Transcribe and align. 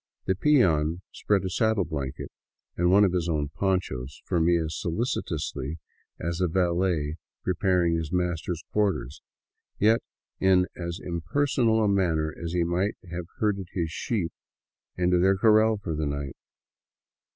The 0.25 0.33
peon 0.33 1.03
spread 1.11 1.45
a 1.45 1.49
saddle 1.51 1.85
blanket 1.85 2.31
and 2.75 2.89
one 2.89 3.03
of 3.03 3.13
his 3.13 3.29
own 3.29 3.49
ponchos 3.49 4.19
for 4.25 4.39
me 4.39 4.57
as 4.57 4.75
solicitously 4.79 5.77
as 6.19 6.41
a 6.41 6.47
valet 6.47 7.17
pre 7.43 7.53
paring 7.53 7.93
his 7.93 8.11
master's 8.11 8.63
quarters; 8.73 9.21
yet 9.77 10.01
in 10.39 10.65
as 10.75 10.99
impersonal 10.99 11.83
a 11.83 11.87
manner 11.87 12.33
as 12.35 12.53
he 12.53 12.63
might 12.63 12.95
have 13.11 13.25
herded 13.37 13.67
his 13.73 13.91
sheep 13.91 14.33
into 14.97 15.19
their 15.19 15.37
corral 15.37 15.77
for 15.77 15.93
the 15.95 16.07
night. 16.07 16.35